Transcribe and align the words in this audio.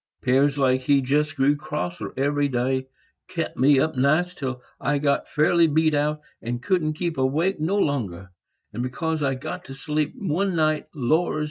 'Pears 0.23 0.57
like 0.57 0.81
he 0.81 0.99
just 0.99 1.35
grew 1.35 1.55
crosser 1.55 2.11
every 2.17 2.47
day; 2.47 2.87
kep 3.27 3.55
me 3.55 3.79
up 3.79 3.95
nights 3.95 4.33
till 4.33 4.59
I 4.79 4.97
got 4.97 5.29
fairly 5.29 5.67
beat 5.67 5.93
out, 5.93 6.21
and 6.41 6.59
couldn't 6.59 6.93
keep 6.93 7.19
awake 7.19 7.59
no 7.59 7.77
longer; 7.77 8.31
and 8.73 8.91
'cause 8.91 9.21
I 9.21 9.35
got 9.35 9.63
to 9.65 9.75
sleep 9.75 10.15
one 10.17 10.55
night, 10.55 10.87
Lors! 10.95 11.39